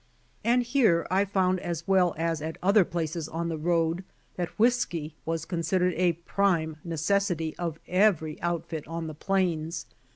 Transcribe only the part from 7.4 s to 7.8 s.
of